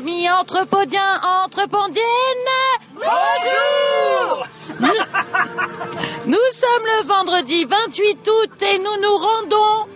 [0.00, 2.04] Amis entrepodiens, entrepondiennes,
[2.94, 4.46] bonjour
[4.80, 4.88] nous,
[6.24, 9.90] nous sommes le vendredi 28 août et nous nous rendons...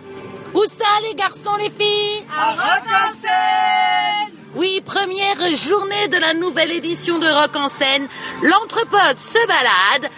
[0.52, 2.26] Où ça les garçons, les filles?
[2.38, 8.06] À Rock en scène Oui, première journée de la nouvelle édition de Rock en scène.
[8.42, 10.10] L'entrepode se balade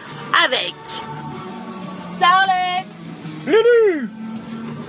[0.45, 0.75] avec...
[2.09, 2.87] Starlet.
[3.47, 4.16] Lulu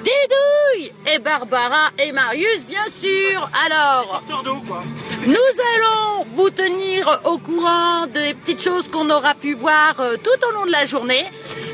[0.07, 3.49] Didouille et Barbara et Marius, bien sûr.
[3.65, 4.23] Alors,
[4.65, 4.83] quoi.
[5.25, 5.33] nous
[5.75, 10.51] allons vous tenir au courant des petites choses qu'on aura pu voir euh, tout au
[10.53, 11.25] long de la journée.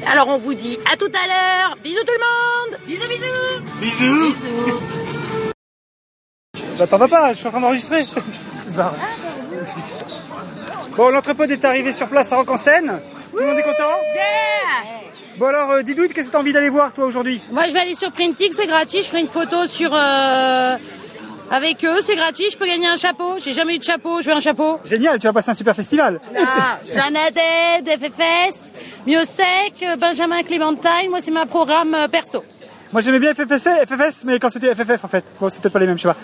[0.07, 1.77] Alors, on vous dit à tout à l'heure.
[1.83, 2.79] Bisous tout le monde.
[2.87, 3.61] Bisous, bisous.
[3.79, 4.35] Bisous
[6.79, 8.03] Bah t'en vas pas, je suis en train d'enregistrer.
[10.95, 12.99] Bon, l'entrepôt est arrivé sur place à Rock en Seine.
[13.31, 13.99] Tout le monde est content?
[15.37, 17.41] Bon alors, euh, Didouille, qu'est-ce que t'as envie d'aller voir toi aujourd'hui?
[17.51, 18.99] Moi, je vais aller sur Printing, c'est gratuit.
[18.99, 20.77] Je ferai une photo sur euh,
[21.49, 22.45] avec eux, c'est gratuit.
[22.51, 23.33] Je peux gagner un chapeau.
[23.39, 24.21] J'ai jamais eu de chapeau.
[24.21, 24.79] Je veux un chapeau.
[24.85, 26.21] Génial, tu vas passer un super festival.
[26.37, 28.73] Ah, Jeanne Haddad, FFS,
[29.07, 31.09] Miosec, Benjamin Clémentine.
[31.09, 32.43] Moi, c'est ma programme euh, perso.
[32.93, 35.25] Moi j'aimais bien FFS, FFS, mais quand c'était FFF en fait.
[35.41, 36.17] Bon, c'est peut-être pas les mêmes, je sais pas.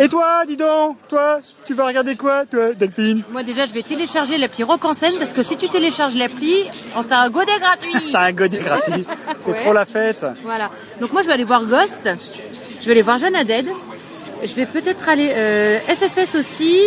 [0.00, 3.22] Et toi, dis donc, toi, tu vas regarder quoi, toi, Delphine?
[3.32, 6.64] Moi déjà je vais télécharger l'appli Rock en scène parce que si tu télécharges l'appli,
[6.94, 7.94] on t'a un godet gratuit.
[8.12, 9.06] T'as un godet gratuit.
[9.44, 9.54] C'est Ouais.
[9.58, 10.24] trop la fête.
[10.44, 10.70] Voilà.
[11.00, 11.98] Donc moi je vais aller voir Ghost,
[12.80, 13.64] je vais aller voir Jeanne Haddad,
[14.44, 16.78] je vais peut-être aller euh, FFS aussi.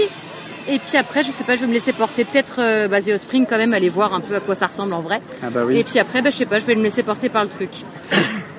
[0.67, 3.19] Et puis après, je sais pas, je vais me laisser porter peut-être euh, basé au
[3.19, 5.21] Spring quand même, aller voir un peu à quoi ça ressemble en vrai.
[5.43, 5.77] Ah bah oui.
[5.77, 7.69] Et puis après, bah, je sais pas, je vais me laisser porter par le truc.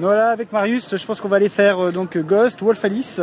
[0.01, 3.21] Voilà, avec Marius, je pense qu'on va aller faire euh, donc Ghost, Wolf Alice,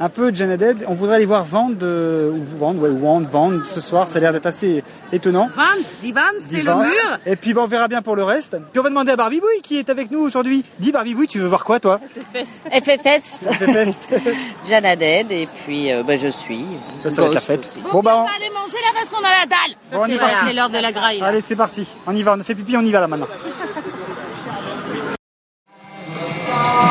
[0.00, 0.78] un peu Jane Dead.
[0.88, 4.08] On voudrait aller voir Vand, euh, ou Vand, ouais, Vand, Vand ce soir.
[4.08, 5.50] Ça a l'air d'être assez étonnant.
[5.54, 6.82] Vance, dit Vance, c'est le Vand.
[6.82, 7.18] mur.
[7.26, 8.56] Et puis bon, on verra bien pour le reste.
[8.72, 10.64] Puis on va demander à Barbie Bouille qui est avec nous aujourd'hui.
[10.78, 12.00] Dis Barbie Bouille, tu veux voir quoi toi
[12.32, 13.40] FFS, FFS.
[14.66, 16.64] Jeanne Haddad, et puis euh, bah, je suis.
[17.02, 17.60] Ça, ça va être la Ghost fête.
[17.60, 17.92] aussi.
[17.92, 19.76] Bon bah On va aller manger là parce qu'on a la dalle.
[19.82, 21.20] Ça On c'est l'heure de la graille.
[21.20, 21.26] là.
[21.26, 21.86] allez c'est parti.
[22.06, 23.28] On y va, on a fait pipi, on y va là maintenant.
[26.54, 26.83] Bye.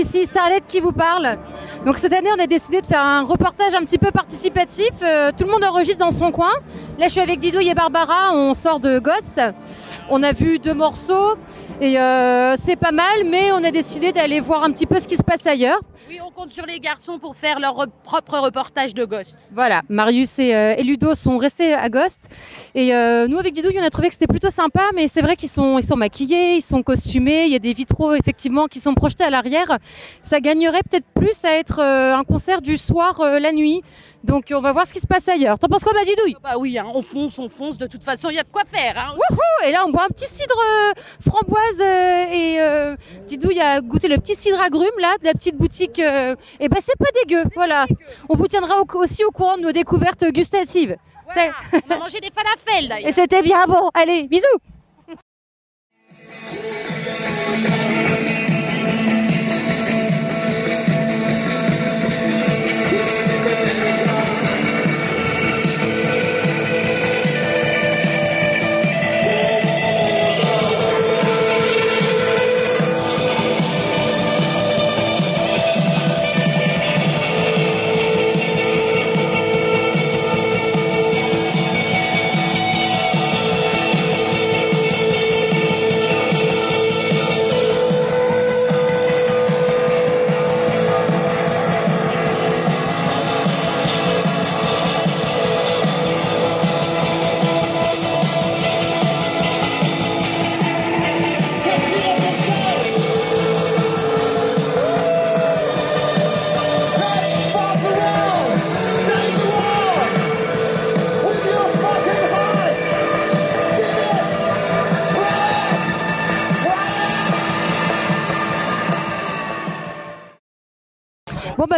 [0.00, 1.38] Ici Starlet qui vous parle.
[1.84, 4.90] Donc cette année on a décidé de faire un reportage un petit peu participatif.
[5.02, 6.52] Euh, tout le monde enregistre dans son coin.
[6.98, 9.40] Là je suis avec Didouille et Barbara, on sort de Ghost.
[10.10, 11.36] On a vu deux morceaux
[11.82, 15.06] et euh, c'est pas mal, mais on a décidé d'aller voir un petit peu ce
[15.06, 15.80] qui se passe ailleurs.
[16.08, 19.50] Oui, on compte sur les garçons pour faire leur re- propre reportage de Ghost.
[19.54, 22.28] Voilà, Marius et, euh, et Ludo sont restés à Ghost.
[22.74, 25.36] Et euh, nous, avec Didouille, on a trouvé que c'était plutôt sympa, mais c'est vrai
[25.36, 28.80] qu'ils sont, ils sont maquillés, ils sont costumés, il y a des vitraux effectivement qui
[28.80, 29.76] sont projetés à l'arrière.
[30.22, 33.82] Ça gagnerait peut-être plus à être euh, un concert du soir la nuit.
[34.24, 35.58] Donc on va voir ce qui se passe ailleurs.
[35.58, 37.78] T'en penses quoi, ma Didouille Bah oui, hein, on fonce, on fonce.
[37.78, 38.94] De toute façon, il y a de quoi faire.
[38.98, 39.14] Hein.
[39.14, 40.92] Wouhou Et là, on boit un petit cidre euh,
[41.24, 45.56] framboise euh, et euh, Didouille a goûté le petit cidre agrume là de la petite
[45.56, 45.98] boutique.
[46.00, 47.44] et ben c'est pas dégueu.
[47.54, 47.86] Voilà.
[48.28, 50.96] On vous tiendra au- aussi au courant de nos découvertes gustatives.
[51.32, 51.52] Voilà,
[51.88, 53.12] on a mangé des falafels Et d'ailleurs.
[53.12, 53.90] c'était bien bon.
[53.94, 54.46] Allez, bisous.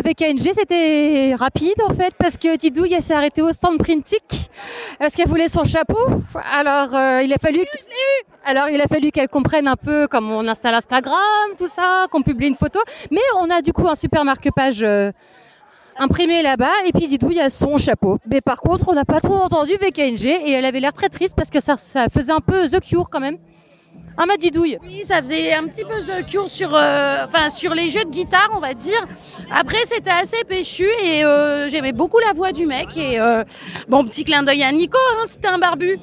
[0.01, 4.51] Avec KNG c'était rapide en fait parce que Didouille elle s'est arrêtée au stand Printic
[4.99, 5.99] parce qu'elle voulait son chapeau?
[6.51, 7.61] Alors euh, il a fallu
[8.47, 11.21] alors il a fallu qu'elle comprenne un peu comment on installe Instagram,
[11.59, 12.81] tout ça, qu'on publie une photo.
[13.11, 15.13] Mais on a du coup un super marque-page euh,
[15.99, 18.17] imprimé là-bas et puis Didouille a son chapeau.
[18.27, 21.35] Mais par contre on n'a pas trop entendu VKNG et elle avait l'air très triste
[21.37, 23.37] parce que ça, ça faisait un peu The Cure quand même.
[24.23, 27.73] Ah ma Didouille Oui, ça faisait un petit peu The Cure sur, euh, enfin, sur
[27.75, 29.07] les jeux de guitare, on va dire.
[29.51, 32.95] Après, c'était assez péchu et euh, j'aimais beaucoup la voix du mec.
[32.99, 33.45] Et euh,
[33.89, 35.99] bon, petit clin d'œil à Nico, hein, c'était un barbu.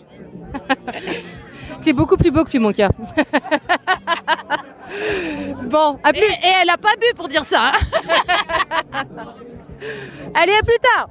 [1.83, 2.89] C'est beaucoup plus beau que lui mon cœur.
[5.65, 6.23] bon, à Et, plus.
[6.23, 7.71] et elle a pas bu pour dire ça.
[7.71, 9.03] hein.
[10.33, 11.07] Allez, à plus tard.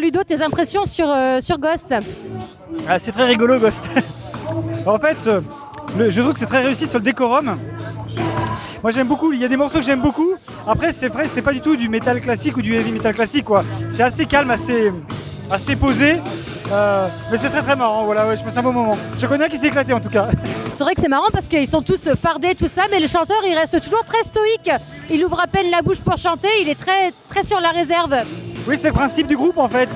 [0.00, 1.94] Alors Ludo, tes impressions sur, euh, sur Ghost
[2.88, 3.84] Ah, c'est très rigolo, Ghost.
[4.86, 5.42] en fait, euh,
[5.98, 7.58] le- je trouve que c'est très réussi sur le décorum.
[8.82, 10.32] Moi j'aime beaucoup, il y a des morceaux que j'aime beaucoup.
[10.66, 13.44] Après c'est vrai, c'est pas du tout du métal classique ou du heavy metal classique
[13.44, 13.62] quoi.
[13.90, 14.90] C'est assez calme, assez,
[15.50, 16.16] assez posé.
[16.72, 18.96] Euh, mais c'est très très marrant, voilà, ouais, je passe un bon moment.
[19.18, 20.28] Je connais un qui s'est éclaté en tout cas.
[20.72, 23.36] C'est vrai que c'est marrant parce qu'ils sont tous fardés, tout ça, mais le chanteur
[23.46, 24.70] il reste toujours très stoïque.
[25.10, 28.14] Il ouvre à peine la bouche pour chanter, il est très, très sur la réserve.
[28.68, 29.88] Oui, c'est le principe du groupe en fait.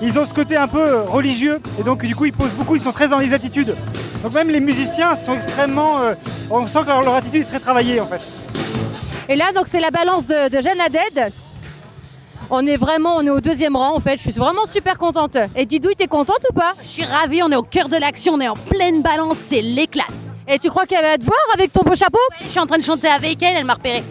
[0.00, 2.82] Ils ont ce côté un peu religieux et donc du coup ils posent beaucoup, ils
[2.82, 3.74] sont très dans les attitudes.
[4.22, 6.00] Donc même les musiciens sont extrêmement.
[6.00, 6.14] euh,
[6.50, 8.22] on sent que leur, leur attitude est très travaillée en fait.
[9.28, 11.32] Et là, donc c'est la balance de, de Jeanne Haddad.
[12.50, 14.16] On est vraiment, on est au deuxième rang en fait.
[14.16, 15.36] Je suis vraiment super contente.
[15.56, 16.74] Et Didouille, t'es contente ou pas?
[16.82, 19.60] Je suis ravie, on est au cœur de l'action, on est en pleine balance, c'est
[19.62, 20.06] l'éclat.
[20.48, 22.18] Et tu crois qu'elle va te voir avec ton beau chapeau?
[22.42, 24.02] Je suis en train de chanter avec elle, elle m'a repéré.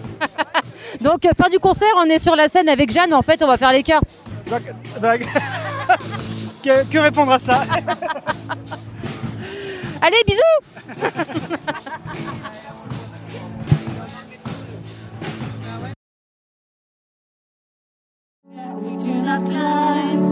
[1.01, 3.13] Donc euh, fin du concert, on est sur la scène avec Jeanne.
[3.13, 3.81] En fait, on va faire les.
[3.83, 4.61] Donc,
[5.01, 5.17] bah,
[6.63, 7.63] que, que répondre à ça
[10.01, 10.41] Allez, bisous
[18.81, 20.30] We do not climb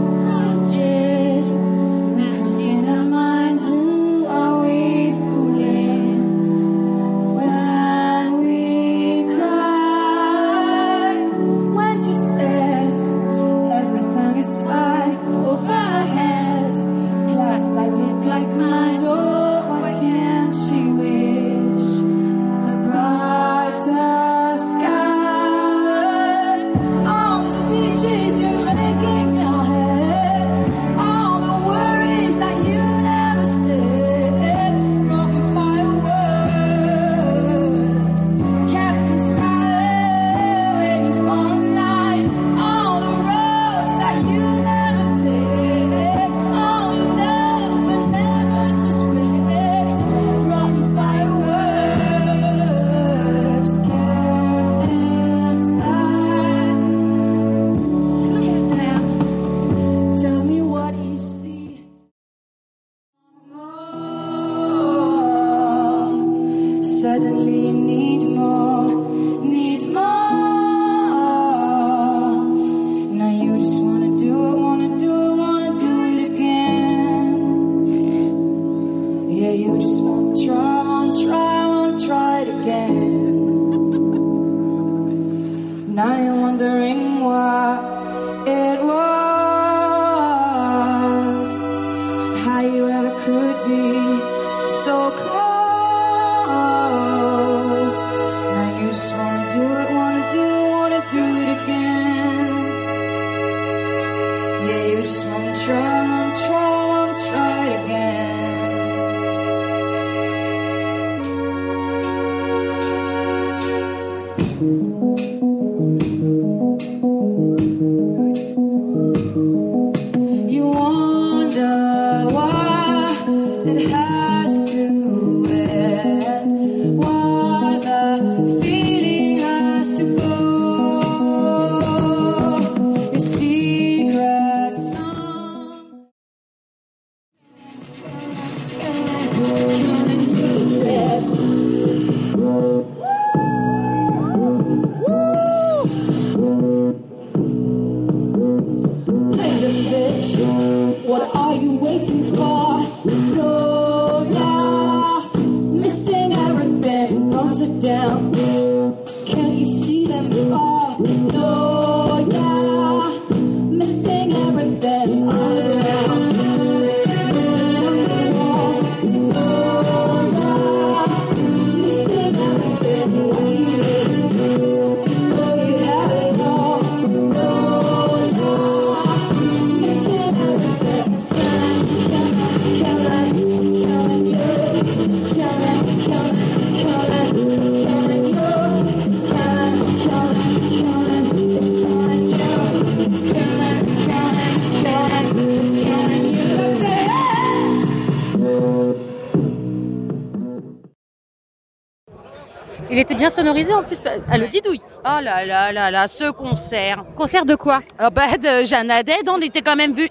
[203.30, 204.80] bien sonorisé en plus à le didouille.
[205.04, 207.04] Oh là là là là, ce concert.
[207.16, 207.80] Concert de quoi?
[207.98, 210.08] Ah bah, de Jeanne Haddad, on était quand même vu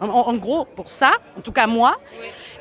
[0.00, 1.96] en, en gros pour ça, en tout cas moi.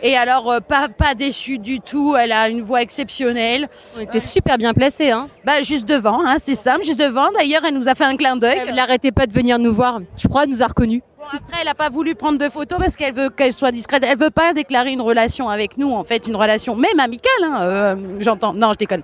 [0.02, 3.70] Et alors, euh, pas, pas déçu du tout, elle a une voix exceptionnelle.
[3.96, 5.12] On était super bien placés.
[5.12, 5.30] Hein.
[5.46, 7.32] Bah, juste devant, hein, c'est simple, juste devant.
[7.32, 8.60] D'ailleurs, elle nous a fait un clin d'œil.
[8.68, 10.02] Elle n'arrêtait pas de venir nous voir.
[10.18, 11.02] Je crois, elle nous a reconnus.
[11.24, 14.04] Bon, après, elle n'a pas voulu prendre de photos parce qu'elle veut qu'elle soit discrète.
[14.06, 17.44] Elle veut pas déclarer une relation avec nous, en fait, une relation même amicale.
[17.44, 18.54] Hein, euh, J'entends.
[18.54, 19.04] Non, je déconne.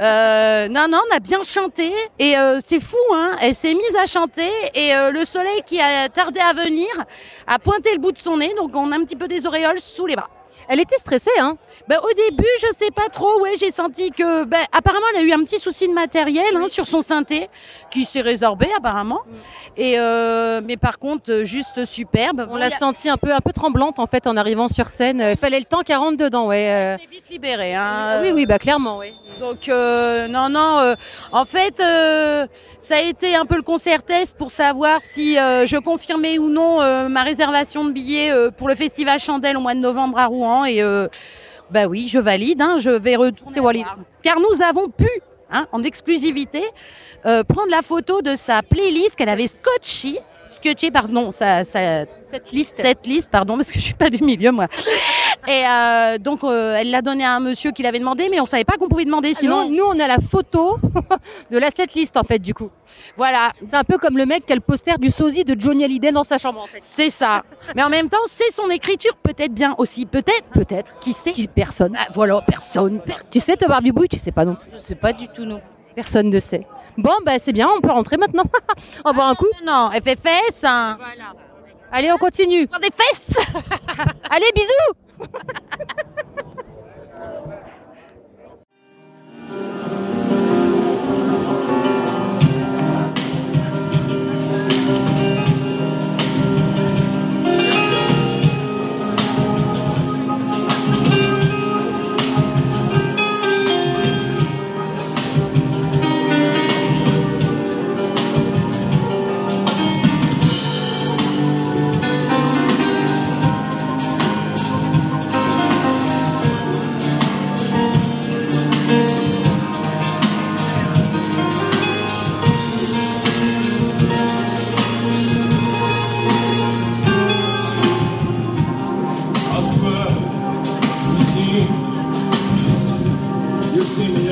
[0.00, 2.96] Euh, non, non, on a bien chanté et euh, c'est fou.
[3.12, 6.86] Hein, elle s'est mise à chanter et euh, le soleil qui a tardé à venir
[7.48, 9.80] a pointé le bout de son nez, donc on a un petit peu des auréoles
[9.80, 10.30] sous les bras.
[10.68, 11.56] Elle était stressée, hein
[11.88, 13.40] Ben, au début, je sais pas trop.
[13.40, 16.66] Ouais, j'ai senti que, ben, apparemment, elle a eu un petit souci de matériel hein,
[16.68, 17.48] sur son synthé,
[17.90, 19.20] qui s'est résorbé apparemment.
[19.76, 22.46] Et euh, mais par contre, euh, juste superbe.
[22.48, 24.88] On Bon, l'a a- sentie un peu, un peu tremblante en fait en arrivant sur
[24.88, 25.24] scène.
[25.30, 26.68] Il fallait le temps qu'elle rentre dedans, ouais.
[26.68, 26.96] euh.
[27.00, 27.74] C'est vite libéré.
[27.74, 28.20] Hein.
[28.22, 29.12] Oui, oui, bah clairement, oui.
[29.38, 30.78] Donc euh, non, non.
[30.80, 30.94] euh,
[31.30, 32.46] en fait, euh,
[32.80, 36.48] ça a été un peu le concert test pour savoir si euh, je confirmais ou
[36.48, 40.18] non euh, ma réservation de billets euh, pour le festival Chandelle au mois de novembre
[40.18, 40.55] à Rouen.
[40.64, 41.08] Et euh,
[41.70, 42.62] bah oui, je valide.
[42.62, 43.84] Hein, je vais retourner.
[44.22, 45.08] Car nous avons pu,
[45.50, 46.62] hein, en exclusivité,
[47.26, 50.18] euh, prendre la photo de sa playlist qu'elle avait scotché.
[50.92, 52.74] Pardon, sa, sa, Cette liste.
[52.76, 54.66] cette liste, pardon, parce que je suis pas du milieu moi.
[55.48, 58.46] Et euh, donc euh, elle l'a donné à un monsieur qui l'avait demandé, mais on
[58.46, 59.32] savait pas qu'on pouvait demander.
[59.34, 60.78] Sinon, Sinon, nous, on a la photo
[61.50, 62.68] de la setlist en fait, du coup.
[63.16, 65.84] voilà, C'est un peu comme le mec qui a le poster du sosie de Johnny
[65.84, 66.80] Hallyday dans sa chambre en fait.
[66.82, 67.44] c'est ça.
[67.76, 70.98] mais en même temps, c'est son écriture, peut-être bien aussi, peut-être, peut-être.
[70.98, 71.94] Qui sait Qui, personne.
[71.96, 73.28] Ah, Voilà, personne, personne.
[73.30, 74.56] Tu sais, te voir Bibouille, tu sais pas non.
[74.72, 75.60] Je sais pas du tout, non.
[75.96, 76.66] Personne ne sait.
[76.98, 78.44] Bon, bah c'est bien, on peut rentrer maintenant.
[79.04, 79.46] on va boire un coup.
[79.66, 80.62] Non, elle fait fesses.
[80.62, 80.96] Hein.
[80.98, 81.32] Voilà.
[81.90, 82.66] Allez, on continue.
[82.68, 83.34] Faire des fesses.
[84.30, 84.92] Allez, bisous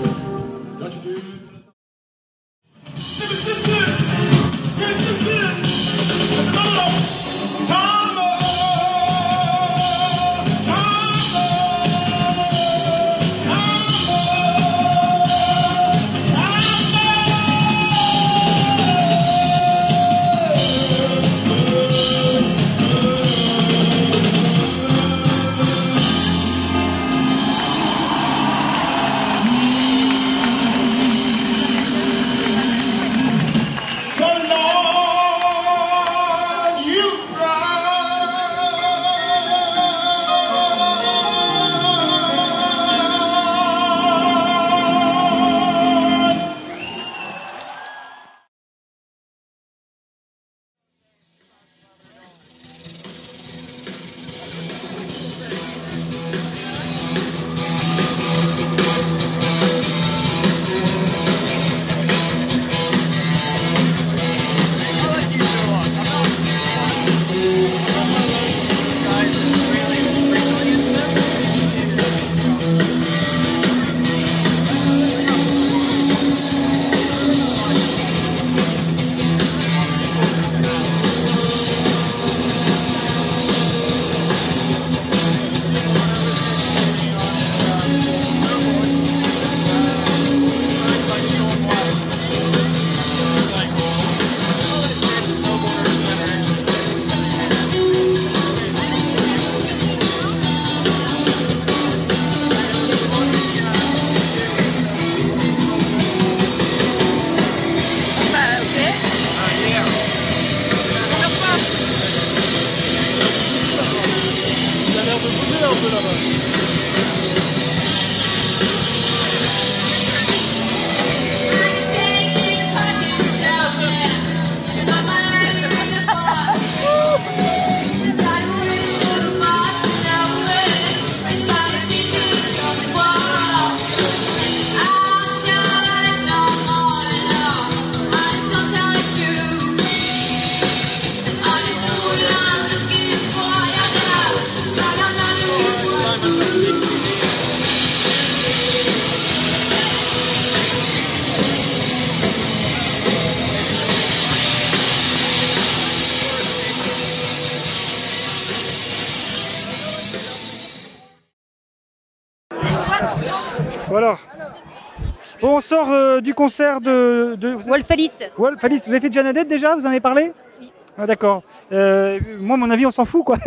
[166.23, 167.35] du concert de.
[167.39, 168.21] de vous, Wolf Alice.
[168.39, 170.73] Wolf Alice, vous avez fait Janadette déjà Vous en avez parlé Oui.
[170.99, 171.43] Ah, D'accord.
[171.73, 173.37] Euh, moi, mon avis, on s'en fout, quoi.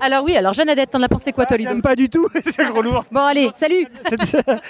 [0.00, 2.64] Alors oui, alors Jeannadette, t'en as pensé quoi toi, Ludo J'aime pas du tout, c'est
[2.66, 3.04] gros lourd.
[3.10, 3.86] Bon allez, salut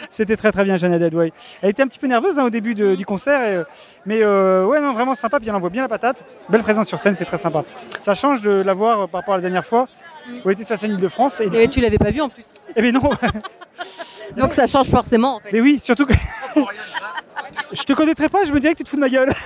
[0.08, 1.32] C'était- très très bien, Jeannette ouais.
[1.62, 3.64] Elle était un petit peu nerveuse hein, au début de- du concert, et, euh,
[4.04, 6.24] mais euh, ouais, non, vraiment sympa, puis elle envoie bien la patate.
[6.48, 7.64] Belle présence sur scène, c'est très sympa.
[7.98, 9.86] Ça change de la voir euh, par rapport à la dernière fois,
[10.28, 11.40] où elle était sur la scène Île-de-France.
[11.40, 12.54] Et, Et tu l'avais pas vu en plus.
[12.76, 13.00] Eh ben non,
[14.36, 15.50] Donc ça change forcément en fait.
[15.52, 16.14] mais oui, surtout que.
[17.72, 19.32] je te connaîtrais pas, je me dirais que tu te fous de ma gueule.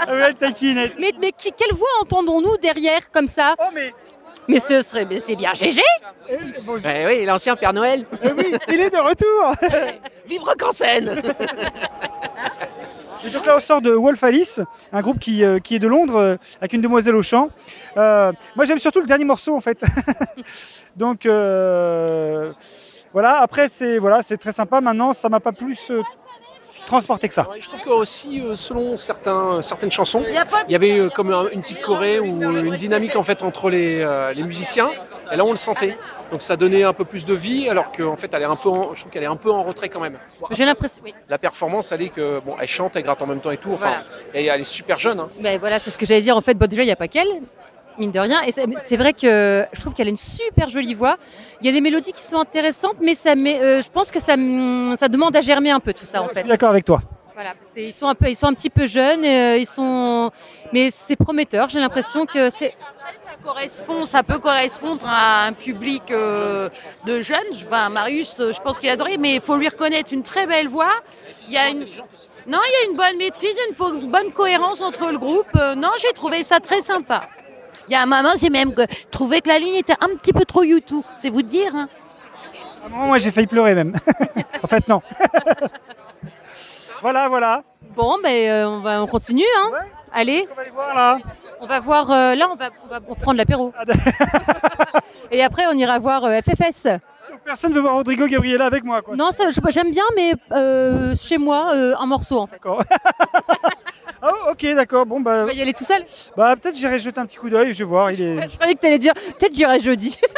[0.00, 0.78] Ah ouais, elle taquine.
[0.78, 3.92] elle- Mais, mais qui- quelle voix entendons-nous derrière comme ça Oh, mais.
[4.48, 5.80] Mais ce serait, mais c'est bien GG
[6.28, 8.04] eh, bon, je- Eh oui, l'ancien Père Noël.
[8.24, 9.52] eh oui, il est de retour
[10.28, 11.22] Vive Rock en scène
[13.24, 14.60] Et donc là, on sort de Wolf Alice,
[14.92, 17.50] un groupe qui, euh, est de Londres, euh, avec une demoiselle au chant.
[17.96, 19.80] Euh, moi, j'aime surtout le dernier morceau, en fait.
[20.96, 22.52] donc, euh,
[23.12, 23.38] voilà.
[23.38, 24.00] Après, c'est
[24.38, 24.80] très sympa.
[24.80, 25.92] Maintenant, ça m'a pas plus
[26.86, 27.48] transporté que ça.
[27.48, 30.22] Ouais, Je trouve que aussi, euh, selon certains, certaines chansons,
[30.68, 33.70] Il y avait euh, comme un- une petite choré ou une dynamique en fait entre
[33.70, 34.88] les, euh, les musiciens.
[35.30, 35.96] Et là, on le sentait.
[36.30, 38.68] Donc ça donnait un peu plus de vie, alors qu'en fait, elle est un peu,
[38.70, 40.18] en- je trouve qu'elle est un peu en retrait quand même.
[40.40, 41.14] Bon, J'ai l'impression, oui.
[41.28, 43.72] la performance, elle est que bon, elle chante, elle gratte en même temps et tout.
[43.72, 44.02] Enfin, Voilà.
[44.34, 45.20] et elle est super jeune.
[45.20, 45.28] hein.
[45.40, 46.36] Ben voilà, c'est ce que j'allais dire.
[46.36, 47.28] En fait, bon, déjà, il n'y a pas qu'elle,
[48.02, 48.42] mine de rien.
[48.42, 51.16] Et c'est vrai que je trouve qu'elle a une super jolie voix.
[51.60, 54.20] Il y a des mélodies qui sont intéressantes, mais ça met, euh, je pense que
[54.20, 56.40] ça, hum, ça demande à germer un peu tout ça, en Je fait.
[56.40, 57.00] suis d'accord avec toi.
[57.34, 60.30] Voilà, ils sont un peu, ils sont un petit peu jeunes, euh, ils sont,
[60.74, 61.70] mais c'est prometteur.
[61.70, 62.74] J'ai l'impression que c'est,
[63.24, 66.68] ça correspond, ça peut correspondre à un public euh,
[67.06, 67.38] de jeunes.
[67.54, 70.68] Enfin, Marius, je pense qu'il a adoré, mais il faut lui reconnaître une très belle
[70.68, 70.92] voix.
[71.46, 71.86] Il y a une,
[72.46, 75.46] non, il y a une bonne maîtrise, une bonne cohérence entre le groupe.
[75.56, 77.22] Euh, non, j'ai trouvé ça très sympa.
[77.88, 80.32] Il y a un moment, j'ai même que- trouvé que la ligne était un petit
[80.32, 81.02] peu trop YouTube.
[81.18, 81.72] C'est vous dire.
[81.74, 81.88] Hein.
[82.82, 83.94] À un moment, moi, j'ai failli pleurer même.
[84.62, 85.02] en fait, non.
[87.02, 87.62] voilà, voilà.
[87.96, 89.70] bon, ben euh, on va, on continue, hein.
[89.72, 89.78] Ouais.
[90.14, 91.18] Allez, On va aller voir là.
[91.60, 92.10] on va voir.
[92.10, 93.72] euh, là, on va, on va prendre l'apéro.
[93.78, 93.84] Ah.
[95.30, 96.84] Et après, on ira voir euh, FFS.
[97.30, 99.16] Donc, personne veut voir Rodrigo Gabriela avec moi, quoi.
[99.16, 99.30] Non,
[99.70, 102.60] j'aime bien, mais euh, chez moi, euh, un morceau en fait.
[104.22, 105.04] Oh, ok, d'accord.
[105.04, 106.04] Bon, bah, Tu vas y aller tout seul
[106.36, 108.10] bah peut-être j'irai jeter un petit coup d'œil, je vais voir.
[108.12, 108.42] Il est...
[108.48, 110.18] Je croyais que t'allais dire, peut-être j'irai jeudi.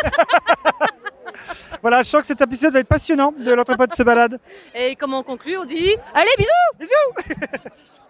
[1.82, 4.40] Voilà, je sens que cet épisode va être passionnant de l'entrepôt se balade.
[4.74, 6.88] Et comment on conclut On dit, allez, bisous
[7.28, 7.72] Thank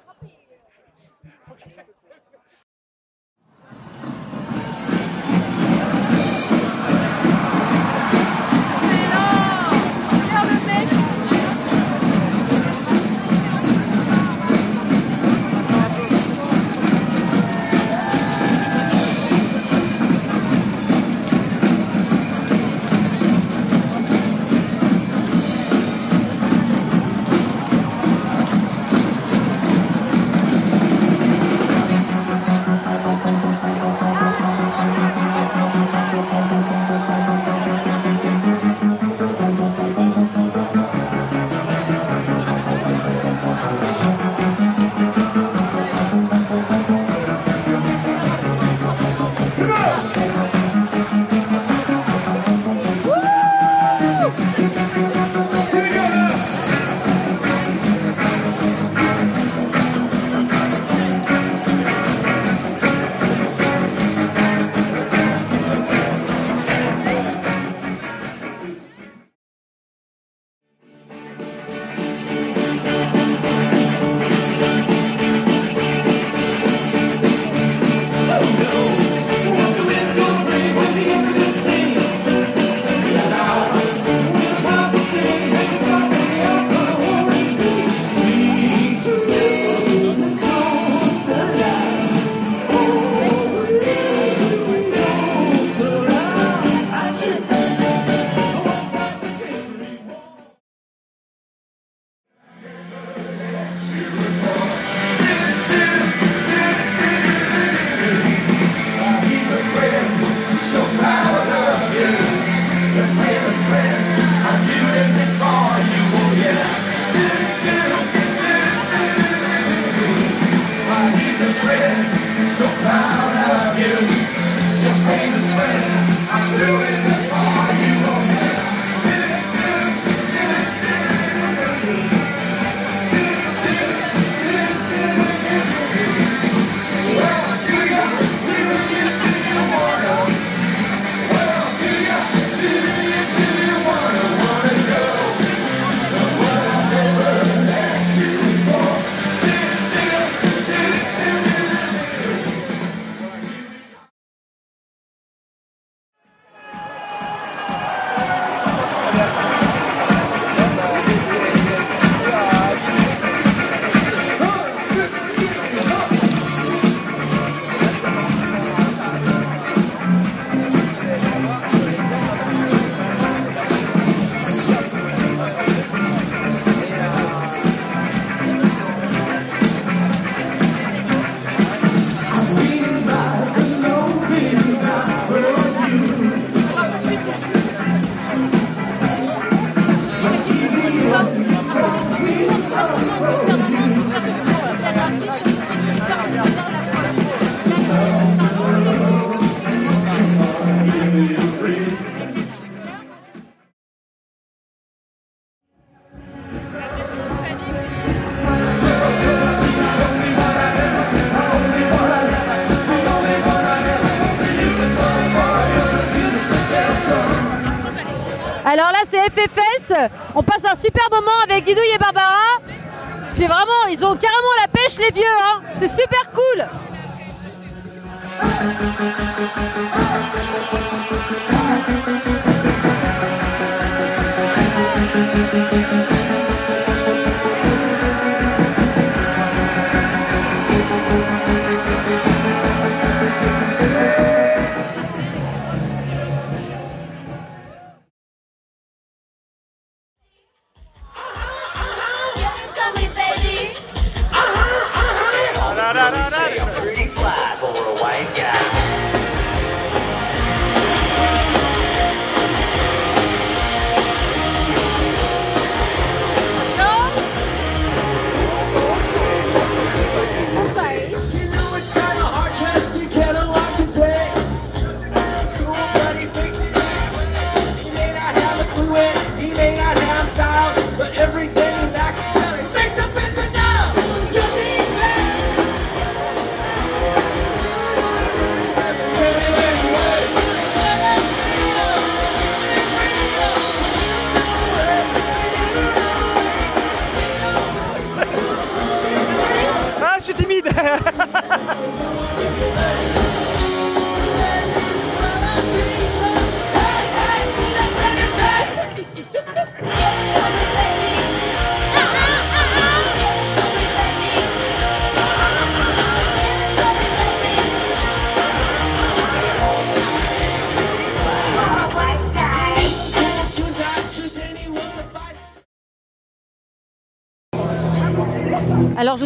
[223.94, 225.24] ils ont carrément la pêche, les vieux.
[225.44, 225.62] Hein.
[225.72, 226.66] C'est super cool.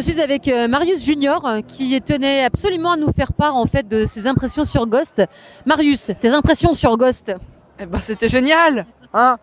[0.09, 3.87] Suis avec euh, Marius Junior euh, qui tenait absolument à nous faire part en fait
[3.87, 5.21] de ses impressions sur Ghost.
[5.65, 7.35] Marius, tes impressions sur Ghost?
[7.79, 9.37] Eh ben c'était génial, hein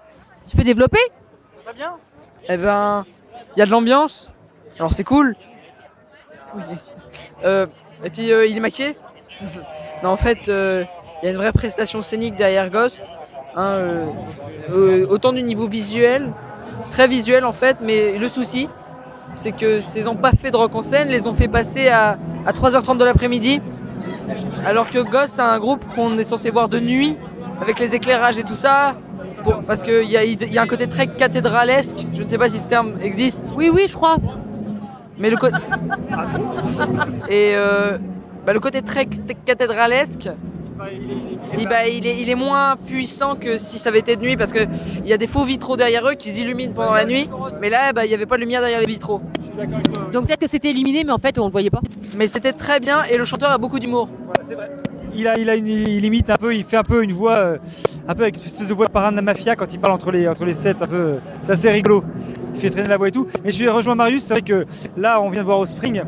[0.48, 0.98] Tu peux développer?
[1.52, 1.94] Ça bien?
[2.48, 3.04] Eh ben,
[3.54, 4.30] il y a de l'ambiance,
[4.78, 5.36] alors c'est cool.
[6.54, 6.62] Oui.
[7.44, 7.66] Euh,
[8.04, 8.96] et puis euh, il est maquillé?
[10.02, 10.84] non en fait, euh,
[11.22, 13.02] il y a une vraie prestation scénique derrière Ghost.
[13.54, 14.12] Hein,
[15.08, 16.30] autant du niveau visuel,
[16.82, 18.68] c'est très visuel en fait, mais le souci,
[19.34, 22.18] c'est que ces ont pas fait de rock en scène, les ont fait passer à,
[22.46, 23.60] à 3h30 de l'après-midi.
[24.64, 27.16] Alors que Ghost, c'est un groupe qu'on est censé voir de nuit,
[27.60, 28.94] avec les éclairages et tout ça.
[29.44, 32.48] Pour- parce qu'il y a, y a un côté très cathédralesque, je ne sais pas
[32.48, 34.16] si ce terme existe, Oui, oui, je crois.
[35.18, 35.56] mais le côté.
[37.28, 37.98] Et euh,
[38.44, 39.06] bah, le côté très
[39.44, 40.28] cathédralesque,
[41.58, 44.36] il, bah, il, est, il est moins puissant que si ça avait été de nuit
[44.36, 44.68] parce qu'il
[45.04, 47.28] y a des faux vitraux derrière eux qui illuminent pendant la nuit,
[47.60, 49.20] mais là bah, il n'y avait pas de lumière derrière les vitraux.
[49.40, 50.10] Je suis d'accord avec toi.
[50.12, 51.80] Donc peut-être que c'était illuminé, mais en fait on le voyait pas.
[52.16, 54.08] Mais c'était très bien et le chanteur a beaucoup d'humour.
[54.24, 54.70] Voilà, c'est vrai.
[55.14, 57.36] Il a, il a une, il imite un peu, il fait un peu une voix,
[57.36, 57.58] euh,
[58.06, 60.10] un peu avec une espèce de voix parrain de la mafia quand il parle entre
[60.10, 62.04] les, entre les sets, un peu, euh, c'est assez rigolo.
[62.54, 63.26] Il fait traîner la voix et tout.
[63.42, 66.02] Mais je vais rejoindre Marius, c'est vrai que là on vient de voir au Spring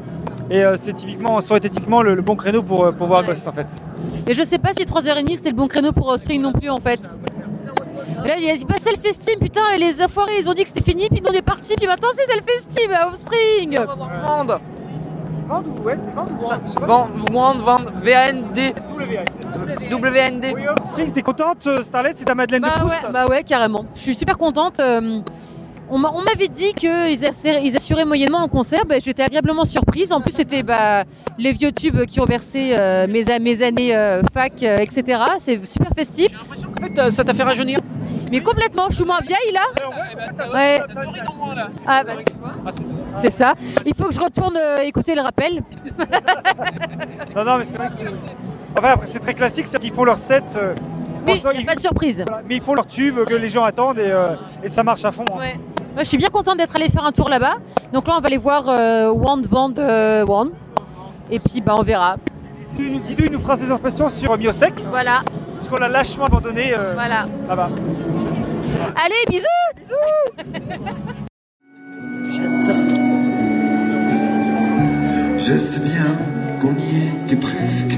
[0.51, 3.07] et euh, c'est typiquement, ça aurait été typiquement le, le bon créneau pour, euh, pour
[3.07, 3.27] voir Ouais.
[3.29, 3.67] Ghost en fait.
[4.27, 6.71] Et je sais pas si 3h30 c'était le bon créneau pour euh, Spring non plus
[6.71, 7.01] en fait.
[8.27, 10.69] Là, il y a dit bah, Self-Esteem, putain, et les enfoirés, ils ont dit que
[10.69, 13.79] c'était fini, puis nous on est parti, puis maintenant c'est Self-Esteem à Offspring.
[13.81, 14.59] On va voir Vande.
[15.49, 18.75] Vend ou ouais, c'est Vend ou Vande, Vande, Vande, V-A-N-D,
[19.91, 20.53] W-N-D.
[20.55, 23.85] Oui, Spring, t'es contente Starlet, c'est ta Madeleine de Bah Proust ouais, bah ouais, carrément.
[23.95, 24.79] Je suis super contente.
[24.81, 25.21] euh,
[25.91, 28.85] on m'a- on m'avait dit qu'ils assuraient, ils assuraient moyennement en concert.
[28.87, 30.13] Bah, J'étais agréablement surprise.
[30.13, 31.05] En plus, c'était bah,
[31.39, 33.31] les vieux tubes qui ont versé euh, mes,
[33.63, 35.21] années euh, fac, euh, etc.
[35.39, 36.29] C'est super festif.
[36.31, 37.79] J'ai l'impression qu'en fait, euh, ça t'a fait rajeunir.
[38.31, 39.61] Mais complètement, je suis moins vieille là.
[39.77, 40.81] Ben, Ouais.
[41.87, 42.13] Ah, bah.
[42.67, 42.85] Ah, c'est-
[43.17, 43.55] C'est ça.
[43.87, 45.63] Il faut que je retourne euh, écouter le rappel.
[47.35, 48.05] Non, non, mais c'est vrai que c'est.
[48.79, 50.57] Enfin, après, c'est très classique, c'est qu'ils font leur set.
[50.57, 50.75] euh,
[51.27, 52.23] Oui, il n'y ils- a pas de surprise.
[52.27, 55.05] voilà, mais ils font leur tube que les gens attendent et, euh, et ça marche
[55.05, 55.25] à fond.
[55.33, 55.39] hein.
[55.39, 55.55] Ouais.
[55.95, 57.57] Moi, je suis bien contente d'être allée faire un tour là-bas.
[57.93, 60.51] Donc là, on va aller voir euh, Wand Vand euh, Wand.
[61.31, 62.17] Et puis, bah, on verra.
[62.77, 65.23] Didou Didou, il nous fera ses impressions sur Miosec, Voilà,
[65.55, 67.27] parce qu'on l'a lâchement abandonné euh, voilà.
[67.49, 67.71] là-bas.
[69.05, 69.47] Allez, bisous
[75.39, 76.05] Je sais bien
[76.61, 77.95] qu'on y était presque.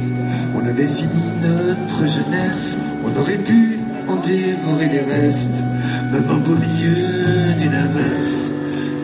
[0.55, 2.77] On avait fini notre jeunesse.
[3.05, 5.65] On aurait pu en dévorer les restes.
[6.13, 8.51] Même un beau milieu d'une averse.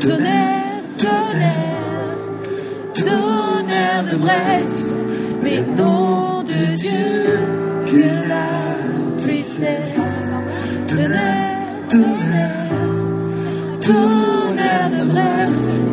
[0.01, 2.17] Tonnerre, tonnerre,
[2.95, 4.85] tonnerre de Brest.
[5.43, 7.39] Mais nom de Dieu,
[7.87, 10.01] que la tristesse.
[10.89, 12.71] Tonnerre, tonnerre,
[13.81, 15.86] tonnerre de Brest.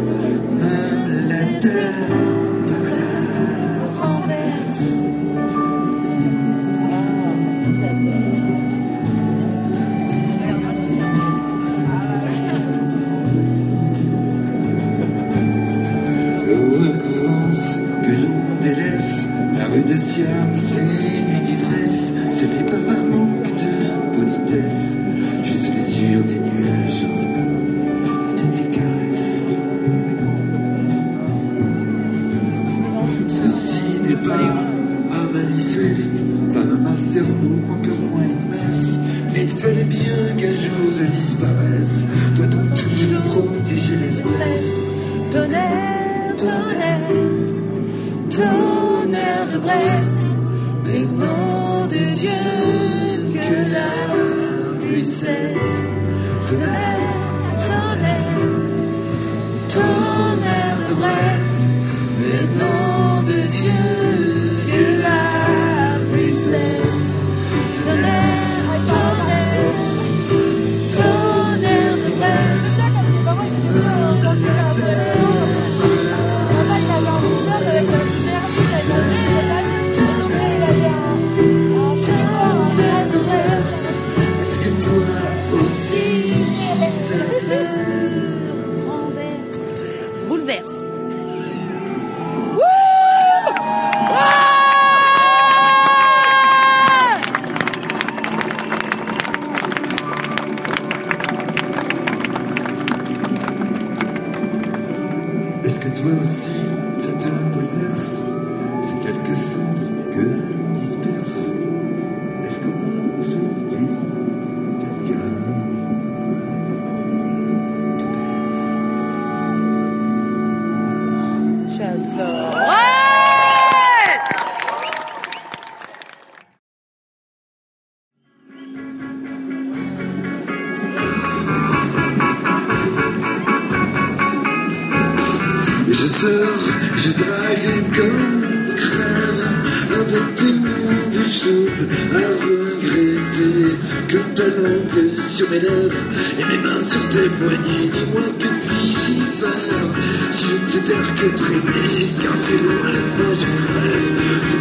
[136.24, 139.44] je drague comme une crève,
[139.92, 141.84] avec tellement de choses
[142.14, 143.76] à regretter.
[144.08, 146.04] Que ta langue sur mes lèvres
[146.40, 149.90] et mes mains sur tes poignets, dis-moi que puis-je faire
[150.32, 154.14] Si je ne sais faire que traîner, car t'es loin de moi, je crève.
[154.52, 154.58] Je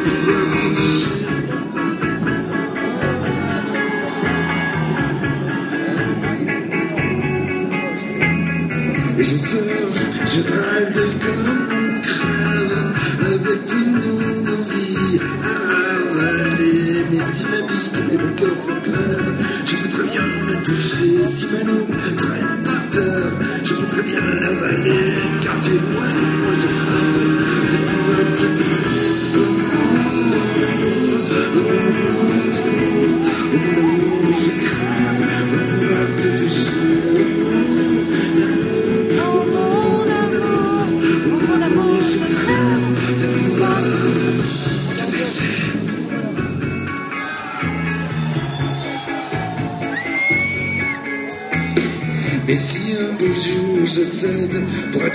[9.33, 9.83] me sers
[10.35, 10.40] je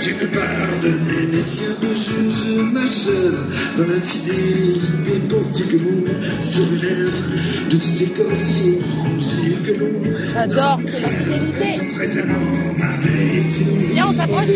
[0.08, 1.06] tu me pardonnes.
[1.32, 8.06] Mais si un je m'achève dans l'infidélité, penses-tu que l'on se relève de tous ces
[8.06, 10.14] corps si étrangers que l'on.
[10.32, 11.70] J'adore, c'est l'infidélité.
[13.92, 14.48] Viens, on s'approche.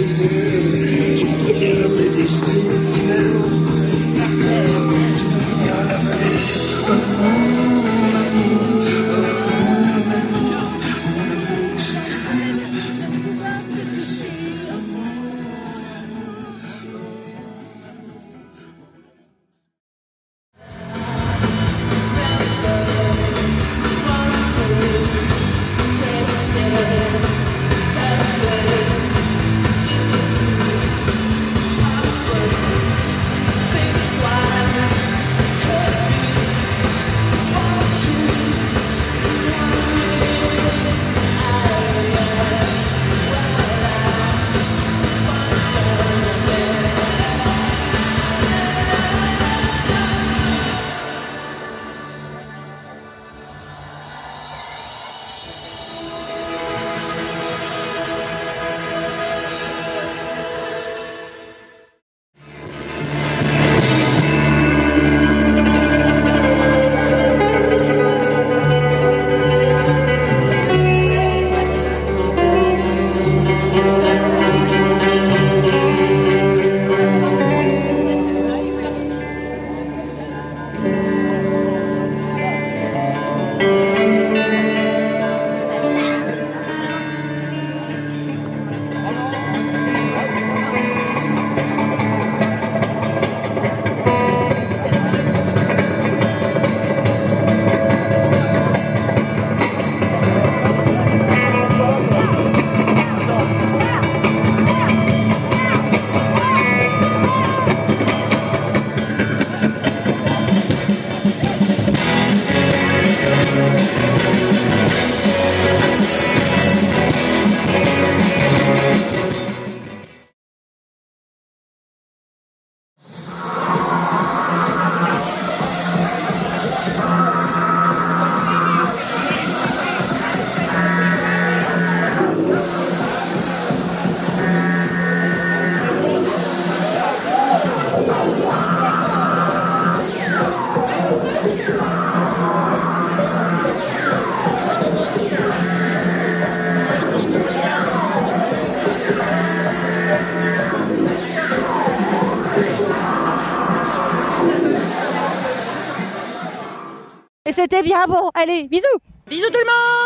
[157.72, 158.30] C'était bien bon.
[158.34, 158.84] Allez, bisous
[159.28, 160.01] Bisous tout le monde